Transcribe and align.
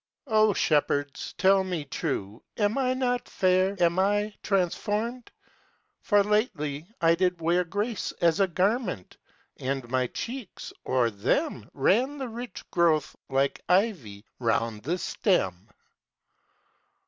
O 0.25 0.51
shepherds, 0.51 1.35
tell 1.37 1.63
me 1.63 1.85
true! 1.85 2.41
Am 2.57 2.75
I 2.75 2.95
not 2.95 3.29
fair? 3.29 3.77
Am 3.79 3.99
I 3.99 4.33
transformed? 4.41 5.29
For 6.01 6.23
lately 6.23 6.87
I 7.01 7.13
did 7.13 7.39
wear 7.39 7.63
Grace 7.63 8.11
as 8.13 8.39
a 8.39 8.47
garment; 8.47 9.17
and 9.57 9.87
my 9.91 10.07
cheeks, 10.07 10.73
o'er 10.87 11.11
them 11.11 11.69
Ran 11.75 12.17
the 12.17 12.29
rich 12.29 12.63
growth 12.71 13.15
like 13.29 13.61
ivy 13.69 14.25
round 14.39 14.81
the 14.81 14.97
stem. 14.97 15.69